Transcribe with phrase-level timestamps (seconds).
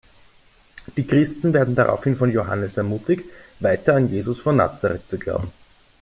[0.97, 3.23] Die Christen werden daraufhin von Johannes ermutigt,
[3.59, 5.51] weiterhin an Jesus von Nazaret zu glauben.